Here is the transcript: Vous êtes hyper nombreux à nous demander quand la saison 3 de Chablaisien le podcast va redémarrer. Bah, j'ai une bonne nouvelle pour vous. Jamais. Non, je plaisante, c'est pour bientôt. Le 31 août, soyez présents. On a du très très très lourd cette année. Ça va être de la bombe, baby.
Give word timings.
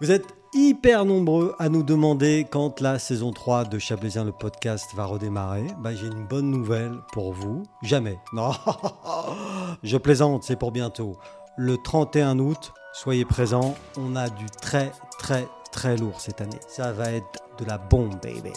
Vous 0.00 0.10
êtes 0.10 0.34
hyper 0.54 1.04
nombreux 1.04 1.54
à 1.58 1.68
nous 1.68 1.82
demander 1.82 2.46
quand 2.50 2.80
la 2.80 2.98
saison 2.98 3.32
3 3.32 3.66
de 3.66 3.78
Chablaisien 3.78 4.24
le 4.24 4.32
podcast 4.32 4.94
va 4.94 5.04
redémarrer. 5.04 5.66
Bah, 5.80 5.94
j'ai 5.94 6.06
une 6.06 6.26
bonne 6.26 6.50
nouvelle 6.50 6.94
pour 7.12 7.34
vous. 7.34 7.64
Jamais. 7.82 8.18
Non, 8.32 8.52
je 9.82 9.98
plaisante, 9.98 10.42
c'est 10.42 10.56
pour 10.56 10.72
bientôt. 10.72 11.18
Le 11.58 11.76
31 11.76 12.38
août, 12.38 12.72
soyez 12.94 13.26
présents. 13.26 13.74
On 13.98 14.16
a 14.16 14.30
du 14.30 14.46
très 14.46 14.90
très 15.18 15.46
très 15.70 15.98
lourd 15.98 16.18
cette 16.18 16.40
année. 16.40 16.60
Ça 16.66 16.92
va 16.92 17.12
être 17.12 17.38
de 17.58 17.66
la 17.66 17.76
bombe, 17.76 18.14
baby. 18.22 18.52